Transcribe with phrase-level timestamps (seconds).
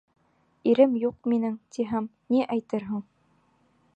[0.71, 3.07] —Ирем юҡ минең, тиһәм, ни әйтерһең?